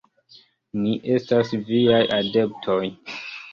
Ni 0.85 0.93
estas 1.17 1.53
viaj 1.69 2.01
adeptoj. 2.19 2.81